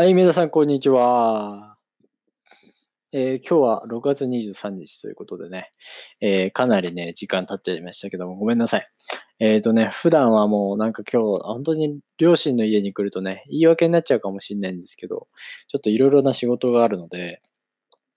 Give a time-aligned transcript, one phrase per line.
[0.00, 1.76] はい、皆さん、こんにちは。
[3.12, 5.74] えー、今日は6月23日ということでね、
[6.22, 8.88] えー、かなりね、時間経っちゃいましたけども、ごめんなさい。
[9.40, 15.28] えっ、ー、とね、普段はもうなんか今日、本当に両親の家に来るとね、言い訳になっちゃうかもしれないんですけど、
[15.68, 17.42] ちょっといろいろな仕事があるので、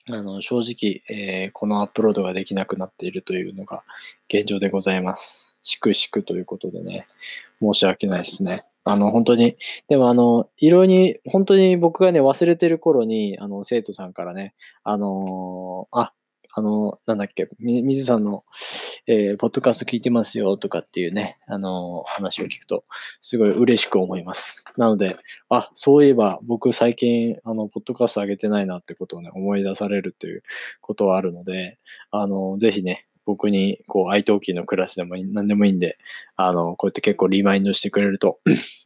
[0.08, 3.84] あの、正直、えこのアップロードができなくなっているというのが
[4.30, 5.58] 現状でございます。
[5.62, 7.08] しくしくということでね、
[7.62, 8.64] 申し訳ないですね。
[8.86, 16.14] あの、本当に、でもあの、いろいろに、本当に僕がね、忘れてる頃に、あの、生徒さんからね、あのー、あ、
[16.56, 18.44] あの、なんだっけ、み、水さんの、
[19.08, 22.86] えー、ポッドキャスト聞いてますよとかっていうね、あの、話を聞くと、
[23.22, 24.64] すごい嬉しく思います。
[24.78, 25.16] なので、
[25.50, 30.44] あ、そういえば僕最近、あの、ポッドキャスト上げてないなってことをね、思い出されるという
[30.82, 31.80] ことはあるので、
[32.12, 35.98] あの、ぜひね、僕に、こう、愛登記のクラスでも何でもいいんで、
[36.36, 38.40] あの、こうやって結構リマインドしてくれると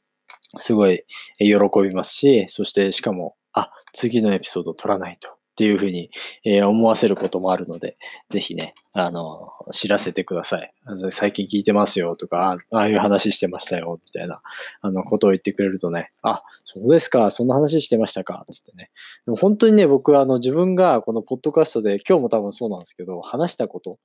[0.59, 1.03] すごい
[1.39, 5.36] 喜びますし、そしてしかも、あ、次のエピソード撮らないと。
[5.57, 6.11] っていうふうに、
[6.45, 7.97] え思わせることもあるので、
[8.29, 10.71] ぜひね、あの、知らせてください。
[11.11, 14.39] 最近聞いてますよとか、ああいう話してましたよ、みたいな、
[14.81, 18.91] あの、ことを言ってくれるとね、あ、そうですか、そんな話してましたか、つってね。
[19.25, 23.95] でも本当にね、僕はあの、自分がこのポッドキャストで、今日も多分そうなんですけど、話したことっ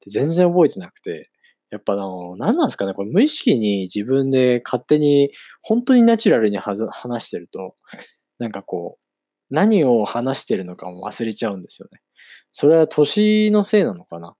[0.00, 1.30] て全然覚えてなくて、
[1.70, 7.74] やっぱあの、何なんですかね、これ無意識に自分で勝手に、本当にナチュラルに話してると、
[8.38, 9.03] なんかこう、
[9.50, 12.00] 何を話してるのかも忘れちゃうんですよね。
[12.52, 14.34] それは年のせいなのかな？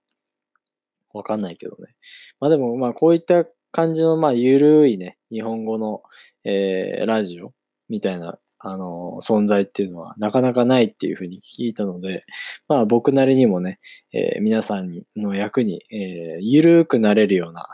[1.13, 1.95] わかんないけどね。
[2.39, 6.01] まあでも、まあこういった感じの、まあゆるいね、日本語の、
[6.43, 7.53] えー、ラジオ
[7.87, 12.25] みたいな、あのー、存在っていうのはなかなかないっていうふうに聞いたので、
[12.67, 13.79] まあ僕なりにもね、
[14.13, 17.67] えー、皆さんの役に、えー、ゆるくなれるような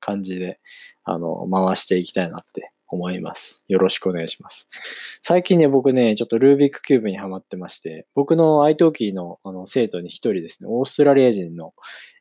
[0.00, 0.60] 感じで、
[1.04, 3.62] あの、回していきたいなって思います。
[3.68, 4.68] よろしくお願いします。
[5.22, 11.74] 最近ね、僕ね、ちょっとルービックキューブにハマってまして、僕の iTalki のあの生徒に一人ですね、オーストラリア人の、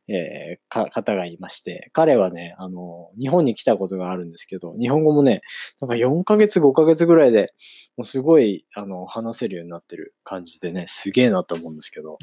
[0.09, 5.41] えー、方がいまして、彼はね、あの、日本に来たことがあるんですけど、日本語もね、
[5.79, 7.53] なんか4ヶ月、5ヶ月ぐらいで、
[7.95, 12.17] もうすごい、あの、話せるようになってる感じでね、すげえなと思うんですけど、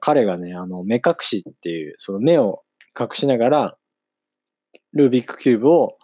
[0.00, 2.62] 彼がね、あの、目隠しっていう、その目を
[2.98, 3.76] 隠しながら、
[4.92, 5.98] ルービックキューブを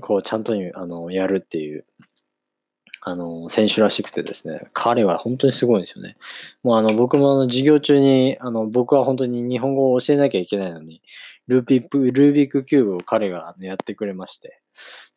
[0.00, 1.84] こう、ちゃんとに、あの、やるっていう、
[3.00, 6.16] あの、選手らしくてですね、彼は本当にすごいんですよね。
[6.62, 11.02] もうあの、僕もあの、授業中に、あの、僕は本当に日本語を教えなきゃいけないのに、
[11.46, 14.60] ルーピック、ルービックキューブを彼がやってくれまして、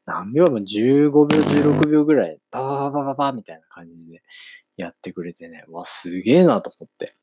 [0.06, 4.22] 何秒も15秒、16秒ぐらい、ババババババみたいな感じで
[4.78, 7.16] やってくれてね、わ、すげえなと思って。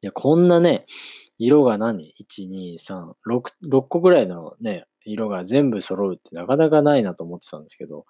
[0.00, 0.86] で、こんなね、
[1.38, 8.04] 色が何 ?1、2、3、6、6個ぐらいのね、色が全部揃うってなかなかないなと思ってたんですけど、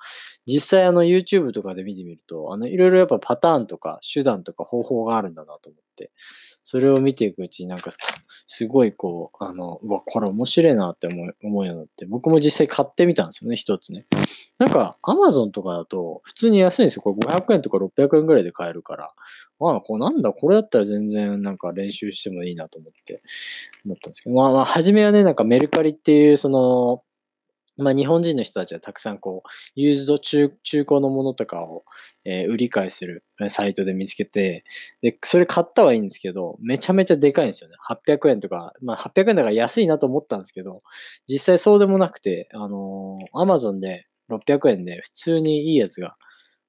[0.47, 6.10] 実際あの YouTube とかで見てみると、あのいろいろやっぱパターンとか手段とか方法があるんだなと思って、
[6.70, 7.94] それを見ていくうちになんか
[8.46, 14.04] すごいこう、あの、うわ、これ面白いなって思う思うようになって、僕も実際買ってみたんですよね、一つね。
[14.58, 17.02] なんか Amazon とかだと普通に安いんですよ。
[17.02, 19.14] これ500円とか600円ぐらいで買えるから、
[19.60, 23.22] ああ、こうなんだ、これだったら全然なんか練習してもいいなと思って
[23.86, 27.02] 思ったんですけど、まあまあ、初めはね、なんかメルカリっていう、その、
[27.78, 31.84] まあ日本人の人たちはたくさんこう、ユーズド中中古のものとかを、
[32.24, 34.64] えー、売り買いするサイトで見つけて、
[35.02, 37.76] で、それ買ったはいいんですけど、めちゃめちゃでかいんですよね。
[37.88, 40.82] 800円とか、まあ800円だから安いなと思ったんですけど、
[41.28, 46.16] 実際そうでもなくて、あのー、Amazon で600円で普通にいいやつが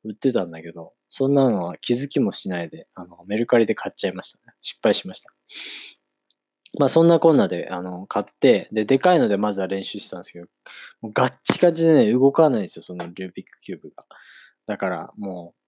[0.03, 4.53] 売ってたんだけど、そんなのは気づきもしないで、あの、メルカリで買っちゃいましたね。
[4.61, 5.31] 失敗しました。
[6.79, 10.47] まあそんなこんなで、あの、買って、で、でかいのでまずは練習してたんですけど、
[11.01, 14.05] もうガッチガチでね、動かないんですよ、そのルービックキューブが。
[14.65, 15.59] だからもう、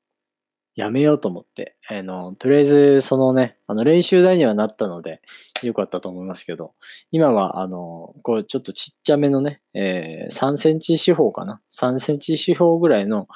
[0.75, 5.21] やめようと思って、あの、とりあえず、そのね、あの、練習台にはなったので、
[5.63, 6.75] よかったと思いますけど、
[7.11, 13.27] 今は、あの、こう、ちょっとちっちゃめのね、えー、3センチ四方かな ?3 センチ四方ぐらいの、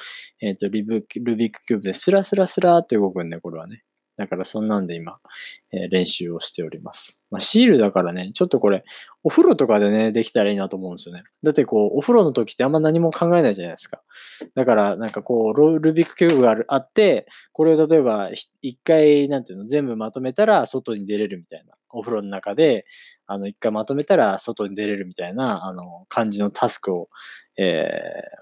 [0.42, 3.84] えっ、ー、と、リブ、ルビックキューブでスラスラスラーって動くんで、これはね。
[4.18, 5.20] だからそんなんで今、
[5.72, 7.20] えー、練習をしております。
[7.32, 8.84] まあ、シールだからね、ちょっとこれ、
[9.24, 11.24] お風呂とかでね、できたらいいなと思うんですよね。
[11.44, 14.02] だってこう、お風呂の時ってあんま何も考えないじゃないですか。
[14.56, 18.30] だから、なんかこう、ルビックキューブがあって、これを例えば、
[18.62, 21.76] 一回、なんていうの、全部まとめたら外に出れるみたいな。
[21.90, 22.86] お風呂の中で、
[23.26, 27.10] あの、一回まとめたら外に出れるみたいな、あの、感じのタスクを、
[27.58, 27.90] え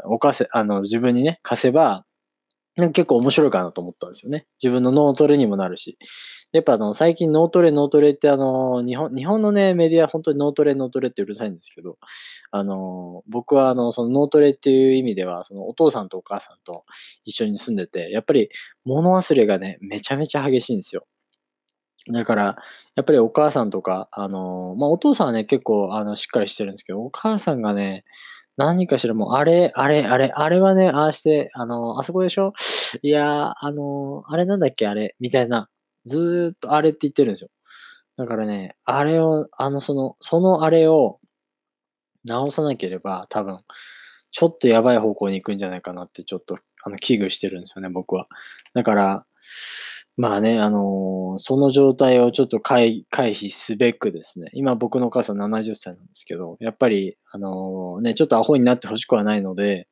[0.05, 2.05] ー、犯せ、あの、自分にね、貸せば、
[2.75, 4.47] なんか結構面白いかなと思ったんですよね。
[4.61, 5.97] 自分の脳トレにもなるし。
[6.51, 11.97] やっぱあの、最近脳トレ、脳トレってあの、日本、日本のね、メディア本当に脳トレ、脳トレってうるさいんですけど、
[12.51, 16.83] あの、僕はあの、その脳トレっていう意味では、そのお父さんとお母さんと
[17.25, 18.49] 一緒に住んでて、やっぱり
[18.85, 21.05] 物忘れがね、めちゃめちゃ激しいんですよ。
[22.11, 22.57] だから、
[22.95, 28.03] やっぱりお母さんとか、あの、まあ、お父さんはね、結構、あの、しっかりしてるんですけど、お母さんがね、
[28.57, 32.53] 何かしらもう、あれ、あれ、あれ、あれはね、ああして、あの、あそこでしょ？
[33.01, 35.69] いや、あの、あれなんだっけ、あれ、みたいな、
[36.05, 37.49] ずーっとあれって言ってるんですよ。
[38.17, 41.19] だからね、あれを、あの、その、そのあれを
[42.25, 43.59] 直さなければ、多分、
[44.31, 48.27] ちょっとやばい方向に行くんじゃないかなって、ちょっと、あの、危惧してるんですよね、僕は。
[48.73, 49.25] だから、
[50.15, 59.87] まあね、あのー、その状態をちょっと回回避すべくですね、今僕のお母さん70歳なんですけど、やっぱり、あのー、ね、ちょっとアホになってほしくはないので、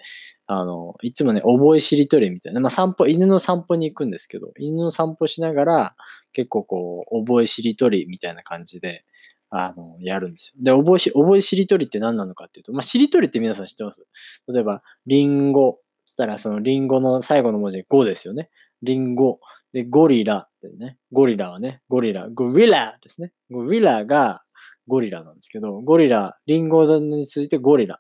[0.45, 5.95] あの、いつもね、覚えしりとりみたいな、まあ散歩、犬の散歩に行くんですけど、犬の散歩しながら、
[6.33, 9.03] 結構こう、覚えしりとりみたいな感じで、
[9.49, 10.63] あの、やるんですよ。
[10.63, 14.05] で、覚えし、覚えしりとりって何なのかっていうと、まあ、しりとりって皆さん知ってます？
[14.47, 18.49] 例えば、リンゴ、つったらそのリンゴの最後の文字5ですよね。
[18.83, 19.39] リンゴ。
[19.73, 23.31] で、ゴリラってね、ゴリラはね、ゴリラ、ゴリラですね。
[23.49, 24.43] ゴリラが
[24.87, 27.99] ゴリラなんですけど、ゴリラ、リンゴに続いてゴリラ。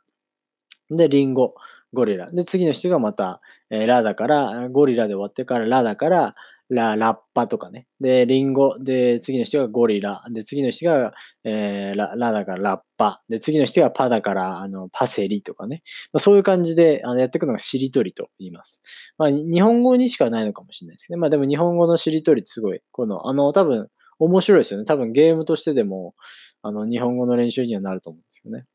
[0.89, 1.55] で、リンゴ、
[1.93, 2.31] ゴリラ。
[2.31, 6.35] で、次の人がまた、えー、ラだから、ゴリラで終わってからラだから、
[6.71, 7.85] ラ、ラッパとかね。
[7.99, 8.79] で、リンゴ。
[8.79, 10.23] で、次の人がゴリラ。
[10.31, 11.13] で、次の人が、
[11.43, 13.21] えー、ラ、ラだからラッパ。
[13.27, 15.83] で、次の人がパだから、あの、パセリとかね。
[16.13, 18.81] まあ、そういう感じで、あの、やっていくのがしりとりと言います。
[19.17, 23.89] まあ、日本語にしかないのかもしれないですけど、まあでも日本語のしりとりってすごい、この、あの、多分、
[24.19, 24.85] 面白いですよね。
[24.85, 26.15] 多分ゲームとしてでも、
[26.61, 28.65] あの、日本語の練習にはなると思うんですよね。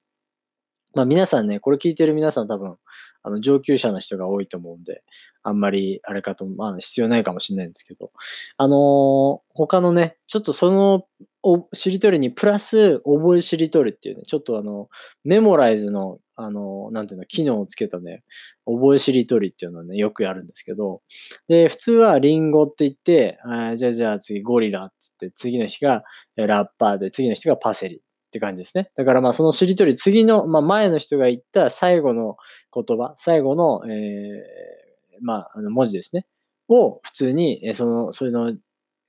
[0.96, 2.76] まあ皆さんね、これ聞いてる皆さん多分、
[3.26, 5.02] あの、上級者の人が多いと思うんで、
[5.42, 8.12] あんまり、あれかと、まあ、必要ないかもしれないんですけど、
[8.56, 8.78] あのー、
[9.52, 11.06] 他のね、ちょっとその、
[11.42, 14.88] お、しりとりにプラス、覚えしりとりっていうね、ちょっとあの、
[15.24, 18.22] メモライズの、あの、なんていうの、機能をつけたね、
[18.64, 21.02] 覚えしりとりっていうのはね、よくやるんですけど、
[21.48, 26.04] で、普通はリンゴって言って、あじゃあじゃあ次ゴリラって言って、次の日が
[26.36, 28.02] ラッパーで、次の人がパセリ。
[28.36, 28.90] って感じですね。
[28.96, 32.36] だからまあそのしりとり、次の、まあ前の人が言った最後の
[32.72, 36.26] 言葉、最後の、えー、まあ、あの文字ですね。
[36.68, 38.54] を普通に、えー、その、それの、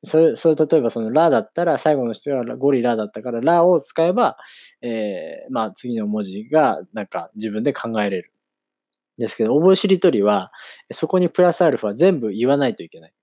[0.03, 4.37] それ、それ例えばそのラだったら、最後の人がゴリラだったから、ラを使えば、
[4.81, 8.31] えー、まあ次の文字がなんか自分で考えれる。
[9.17, 10.51] ですけど、覚えしりとりは、
[10.93, 13.13] そこにプラスアルファ全部言わないといけない。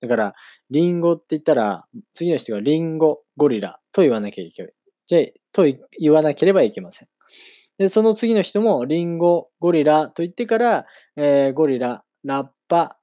[0.00, 0.34] だから、
[0.70, 4.72] リンゴって言ったら、次の人がリンゴ、ゴリラと言わなきゃいけない。
[5.06, 5.18] じゃ
[5.52, 5.64] と
[5.98, 7.08] 言わなければいけません。
[7.78, 10.86] で、その次の人も、リンゴ、ゴリラと言ってから、
[11.16, 12.98] えー、ゴリラ、ラッパ。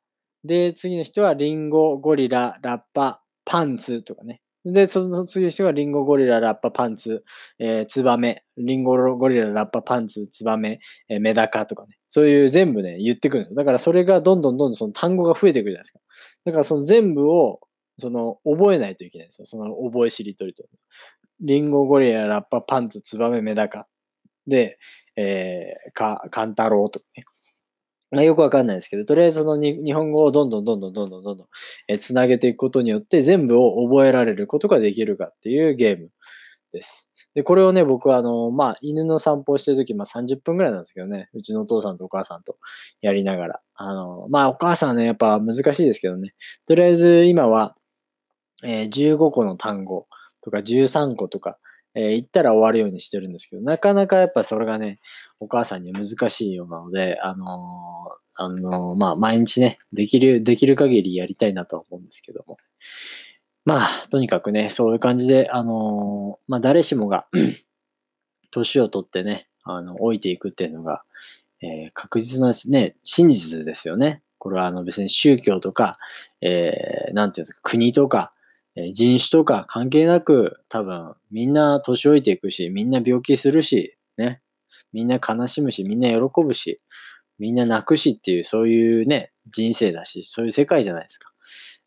[0.45, 4.41] で、次の人は、リンゴ、ゴリラ、ラッパ、パンツとかね。
[4.63, 7.23] で、その次の人がリンゴ、ゴリラ、ラッパ、パンツ、
[7.59, 8.43] えー、ツバメ。
[8.57, 11.97] リンゴ、ゴリラ、ラッパ、パンツ、ツバメ、えー、メダカとかね。
[12.09, 13.55] そういう全部ね、言ってくるんですよ。
[13.55, 15.99] だからそれがどんどんどんどんその単語が増えていくじゃないですか。
[16.45, 17.59] だからその全部を、
[17.99, 19.45] その、覚えないといけないんですよ。
[19.47, 20.63] その、覚えしりとりと。
[21.41, 23.87] リンゴゴリラ、ラッパ、パンツ、ツバメ、メダカ。
[24.47, 24.77] で、
[25.15, 27.25] えー、か、カンタロウとかね。
[28.11, 31.47] まあ、よくわかんないですけど、とりあえずその日本語をどんどんどんどんどんどんどんどん、
[31.87, 36.09] えー、つなげていくことによって全部を覚えられることができるかっていうゲーム
[36.73, 37.09] です。
[37.33, 42.57] で、これをね、僕はあの、まあ、犬の散歩をしてるとき、まあ30分くらいなんですけどね、うちのお父さんとお母さんと
[43.01, 43.61] やりながら。
[43.75, 46.33] あの、まあ、お母さんはね、やっぱ難しいですけどね。
[46.67, 47.75] とりあえず今は、
[48.63, 50.07] えー、15個の単語
[50.41, 51.57] とか13個とか、
[51.93, 54.99] えー、言ったら終わるようにしてるんですけど、なかなかやっぱそれがね、
[55.39, 62.57] お母さんには難しいようなので、あのー、あのー、まあ、毎日ね、できる、できる限りやりたいなとは思うんですけども。
[63.65, 67.27] まあ、とにかくね、そういう感じで、あのまあ、誰しもが
[68.51, 71.03] 年を取ってね、あの、老いていくっていうのが、
[71.61, 74.23] えー、確実なね、真実ですよね。
[74.39, 75.99] これはあの別に宗教とか、
[76.41, 78.33] えー、なんていうんですか、国とか、
[78.75, 84.41] え人種とか関係なく、多分みんな年老いていくし、みんな病気するし、ね。
[84.93, 86.81] みんな悲しむし、みんな喜ぶし、
[87.39, 91.31] みんな泣くしっていう、そういうね、人生だし、そういう世界じゃないですか。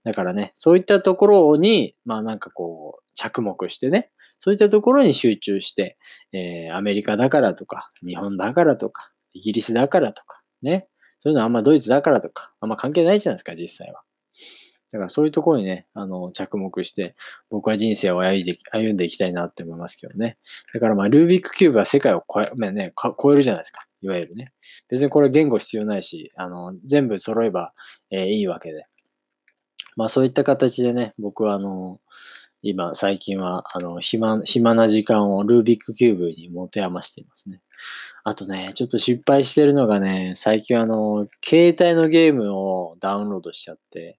[0.04, 5.96] だからね、そういったところに、まあなんかこう、着目してね、そういったところに集中して、
[6.32, 10.88] えー、アメリカだからとか、日本だからとか、イギリスだからとか、ね。
[11.20, 14.02] そういうのはあんまドイツだからとか、あんま関係ないじゃないですか、実際は。
[14.94, 17.16] だからそういうところにね、あの、着目して、
[17.50, 20.38] 僕は人生を歩んで歩んでいきたいなって思いますけどね。
[20.72, 23.88] だからまあ、ルービックキューブは世界を超え、まあね、超えるじゃないですか。
[24.02, 24.52] いわゆるね。
[24.88, 27.72] 別にこれ言語必要ないし、あの、全部揃えば、
[28.12, 28.86] えー、いいわけで。
[29.96, 31.98] まあそういった形でね、僕はあの、
[32.62, 37.60] 今、最近は、あの、暇、暇な時間をルービックキューブに持て余していますね。
[38.22, 44.18] あとね、ちょっと失敗してるのがね、最近あの、携帯のゲームをダウンロードしちゃって、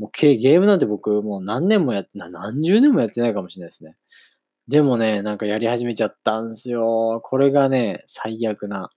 [0.00, 3.96] もうゲームなんて僕もう何年もやって、何十年もやってないかもしれないですね。
[4.66, 7.20] でもね、なんかやり始めちゃったんですよ。
[7.22, 8.88] これがね、最悪な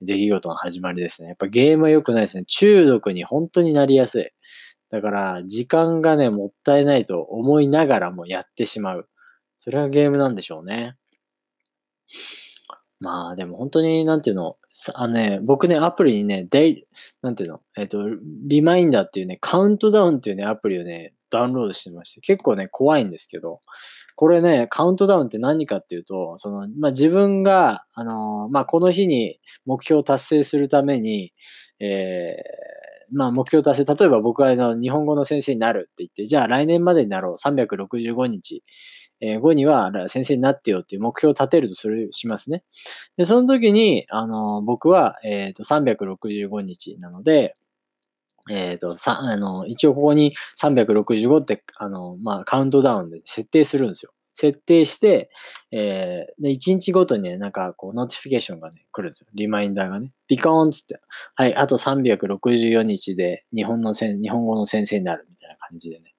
[0.00, 1.28] 出来事の始まりですね。
[1.28, 2.44] やっぱゲームは良くないですね。
[2.46, 4.30] 中毒に本当になりやすい。
[4.90, 9.08] だから、時間がね、もったいないと思いながらもやってしまう。
[9.58, 10.96] それがゲームなんでしょうね。
[12.98, 14.56] まあ、でも本当に、なんていうの、
[14.94, 16.86] あのね、僕ね、アプリにね、デイ、
[17.20, 17.98] なんていうの、えっ、ー、と、
[18.46, 23.60] リマインダーっていうね、カウントダウンっていうね、アプリをね、ダウンロードしてまして、結構ね、怖いんですけど、
[24.16, 31.32] これね、カウントダウンって何かっていうと、その、まあ、自分が、あのー、まあ、この日に目標を達成するために、
[31.80, 38.62] えー、まあ、目標達成、例えば僕はあの日本語の先生になるって言って、じゃあ来年までになろう、365日、
[39.22, 42.64] えー、後には先生になってよっていう目標を立てるとする、しますね。
[43.16, 47.54] で、その時に、あの、僕は、えっ、と、365日なので、
[48.50, 54.12] えっ、ー、と、さ、あの、一応ここに365って、あの、まあ、カウントダウンで設定するんですよ。
[54.34, 55.30] 設定して、
[55.70, 59.28] えー、で、1日ごとにね、なんかこう、 notification がね、来るんですよ。
[59.34, 60.10] リマインダーがね。
[60.26, 61.00] ピコーンつって、
[61.36, 66.14] はい、あと364日で日本のせん、日本語の先生になるみたいな感じでね、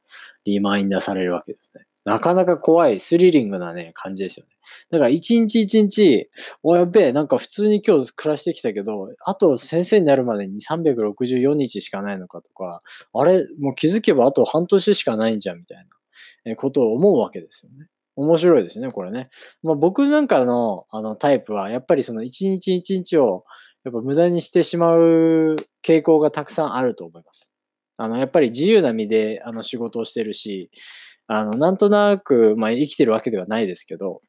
[0.46, 1.86] リマインダーされるわけですね。
[2.06, 4.52] なかなか怖い、スリリングなね、感じですよね。
[4.92, 6.30] だから一日一日、
[6.62, 12.82] おやべえ、なんか普通に今日暮らしてきたけど、あと先生になるまでに364日しかないのかとか、
[13.14, 15.86] あれ、もう気づけばあと半年しかないんじゃんみたい
[16.46, 17.88] なことを思うわけですよね。
[18.16, 19.30] 面白いですね、これね。
[19.64, 23.46] まあ、僕なんかのあのタイプは、やっぱりその一日一日を
[23.84, 25.56] やっぱ無駄にしてしまう
[25.86, 27.52] 傾向がたくさんあると思います。
[27.98, 30.70] あの、やっぱり自由な身であの仕事をしてるし、
[31.28, 34.22] あの、なんとなく、まあ、生きてるわけではないですけど、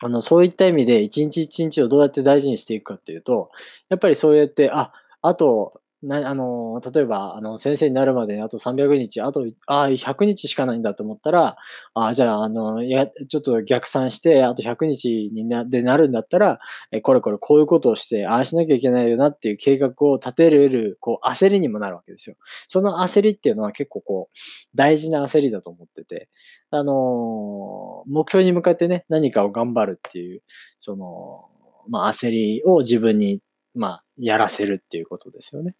[0.00, 3.50] あの、そういった意味で、一日一日をどうやって大事にしていくかっていうと、
[3.90, 4.92] やっぱりそうやって、あ、
[5.22, 11.56] あと、なあの、例えば、あの、先生になるまでにあと300日、あと、あ、100日しかないんだと思ったら、
[11.94, 16.60] あ、じゃあ、あの、や、ちょっと逆算して、あと100日にな、でなるんだったら、
[16.92, 22.36] え、これこれこういうことをして、ああしなきゃいけないよなっていう計画を立てれる、こう、焦りにもなるわけですよ。
[22.68, 24.36] その焦りっていうのは結構こう、
[24.76, 26.28] 大事な焦りだと思ってて、
[26.70, 30.42] あの、目標に向かってね、何かを頑張るっていう、
[30.78, 31.48] その、
[31.88, 33.40] まあ、焦りを自分に、
[33.74, 35.74] まあ、やらせるっていうことですよね。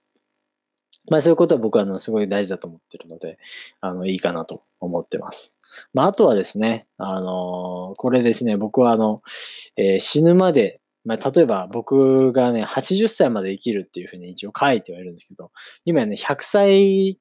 [1.11, 3.39] まあそういうことは僕はあのすごい大事だと思ってるので、
[3.81, 5.53] あの、いいかなと思ってます。
[5.93, 9.23] まああとはですね、あのこれですね、僕はあの、
[9.77, 15.51] えー、死ぬまで、まあ例えば僕がね、80歳まで生きるっていうふうに一応書いてはいるんですけど、
[15.85, 17.19] 今ね、100歳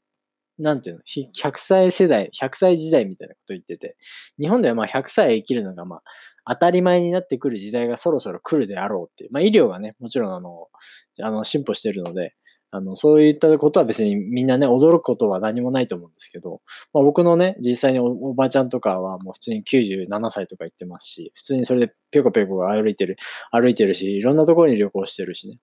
[0.59, 3.97] なんていうの、100歳世代、100歳時代みたいなこと言ってて、
[4.39, 6.03] 日本ではまあ100歳生きるのがまあ
[6.45, 10.67] 当たり前になってくる時代がそろそろ来るであろうっていう、まあ医療がね、もちろんあの、
[11.21, 12.35] あの進歩してるので、
[12.75, 16.59] あの、そういったことは別にみんなね、驚くことは何もないと思うんですけど、
[16.91, 23.17] まあ、僕のね、実際におばあちゃんとかはもう普通に97歳とか言ってますし、普通にそれでぴょこぴょこ歩いてる、
[23.51, 25.59] 歩いてるし、いろんなところに旅行してるしね。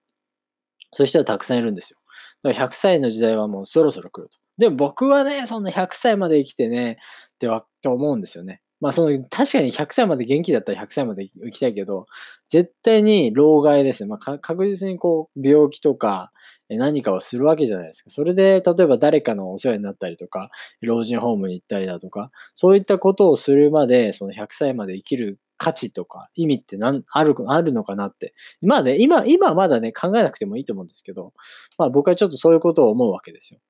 [0.92, 1.98] そういう人はたくさんいるんですよ。
[2.44, 4.38] だから100歳の時代はもうそろそろ来ると。
[4.58, 6.98] でも僕はね、そんな100歳まで生きてね、
[7.34, 8.62] っては、と思うんですよね。
[8.80, 12.06] まあその、確かに100歳まで元気だったら100歳まで生きたいけど、
[12.50, 14.08] 絶対に老害ですね。
[14.08, 16.30] まあ確実にこう、病気とか、
[16.76, 18.10] 何かをするわけじゃないですか。
[18.10, 20.50] それで、例えば誰かのお世話になったりとか、
[20.82, 28.34] 老人ホームに行ったりだとか、そういったことをするまで、その100歳まで生きる価値とか意味って何あるあるのかなって。
[28.62, 31.34] まあね、今、今はまだね、考えなくてもいいと思うんですけど、
[31.76, 33.60] まあ僕はちょっとそういうことを思うわけですよ。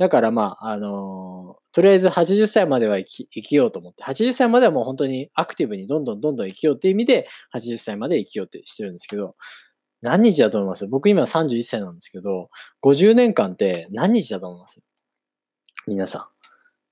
[0.00, 9.34] だからまあ、あのー、とりあえず80歳までは生き生きようと思って、80歳まではもう本当にアクティブにどんどんどんどん生きようっていう意味で、80歳まで生きようってしてるんですけど、
[10.02, 10.86] 何日だと思います？
[10.86, 12.50] 僕今31歳なんですけど、
[12.82, 14.80] 50年間って何日だと思います？
[15.86, 16.28] 皆さ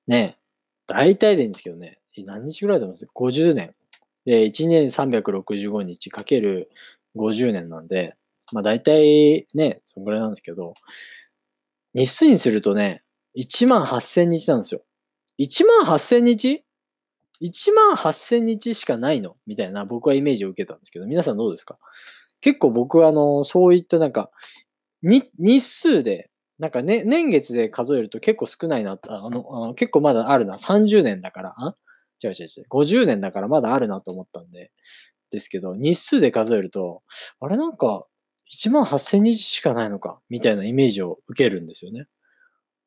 [0.06, 0.10] ん。
[0.10, 0.38] ね
[0.86, 1.98] 大体でいいんですけどね。
[2.24, 3.74] 何日ぐらいだと思います ?50 年。
[4.24, 6.70] で、1年365日かける
[7.16, 8.14] 50年なんで、
[8.52, 10.74] まあ大体ね、そのぐらいなんですけど、
[11.94, 13.02] 日数にするとね、
[13.36, 14.82] 1万8000日なんですよ。
[15.38, 16.64] 1万8000日
[17.40, 19.36] ?1 万8000日しかないの？
[19.46, 21.78] みたいな僕はイメージを受けたんですけど、皆さんどうですか？
[22.42, 24.30] 結構僕はあの、そういったなんか、
[25.02, 25.26] 日
[25.62, 31.76] 数で、なんかね、年月で数えると結構少ないな、あの、あの結構まだあるな、30年だから、あ？
[32.24, 34.72] 違う違う違う、50年だからまだあるなと思ったんで、
[35.32, 37.02] ですけど、日数で数えると、
[37.40, 38.06] あれなんか、
[38.46, 42.06] 1万8000日しかないのか、みたいなイメージを受けるんですよね。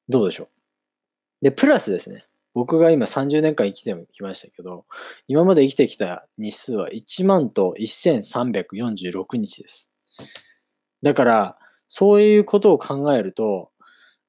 [0.09, 1.45] どうでしょう？
[1.45, 2.25] で、プラスですね。
[2.53, 4.85] 僕が今30年間生きてきましたけど、
[5.27, 9.89] 今まで生きてきた日数は1万と1346日です。
[11.01, 13.71] だから、そういうことを考えると、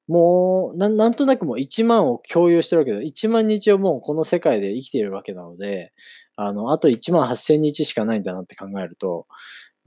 [0.07, 2.99] もうな、なんとなくもう1万を共有してるわけだ。
[2.99, 5.93] 1万日をもうこの世界で生きているわけなので、
[6.35, 9.27] あの、あと1万8000日しかないんだなって考えると、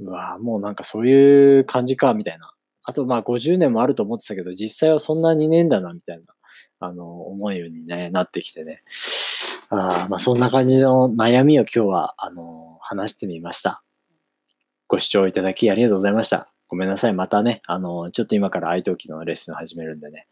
[0.00, 2.52] うわもうなんかそういう感じか、みたいな。
[2.84, 6.24] あとまあ50年もあると思ってたけど、実際はそんなにねえんだな、みたいな、
[6.78, 8.82] あの、思うように、ね、なってきてね。
[9.68, 13.82] あまあそんな感じの悩みを今日は、あの、話してみました。
[14.88, 16.52] ご視聴いただきありがとうございました。
[16.68, 17.12] ごめんなさい。
[17.12, 20.26] またね、あの、ちょっと今から愛登記のレッスン始めるんでね、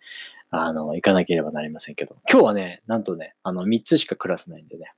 [0.51, 4.93] あの、行かなければなりませんけど、今日はね、なんとね、あの、3つしかクラスないんでね、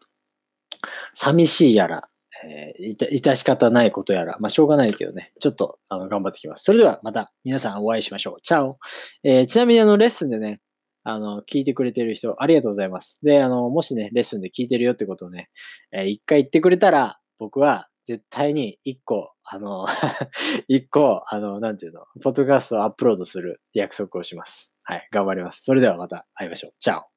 [1.15, 2.09] 寂しいやら、
[2.45, 6.65] えー、いた、致し方ないことやら、まあ、しょうがないけどね、ちょっと、あの、頑張ってきます。
[6.65, 8.41] それでは、また、皆さんお会いしましょう。
[8.43, 8.79] チャオ。
[9.23, 10.61] えー、ちなみに、あの、レッスンでね、
[11.09, 13.17] あの、聞いてくれてる人、ありがとうございます。
[13.23, 15.51] で、あの、もしね、レッスンで聞いてるよってことをね、
[15.93, 19.87] えー、一回言ってくれたら、僕は、絶対に一個、あの
[20.69, 24.73] 一個、あの、なんていうの、ポッドキャストをアップロードする約束をします。
[24.83, 25.63] はい、頑張ります。
[25.63, 26.73] それではまた会いましょう。
[26.81, 27.16] チャオ